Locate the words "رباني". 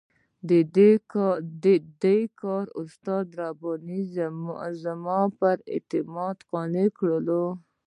3.39-3.99